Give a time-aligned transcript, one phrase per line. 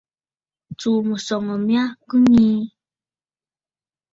[0.77, 1.75] Tsùu mɨsɔŋ oo my
[2.09, 2.59] kɨ ŋii.